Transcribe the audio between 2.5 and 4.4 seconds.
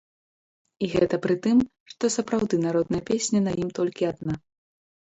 народная песня на ім толькі адна.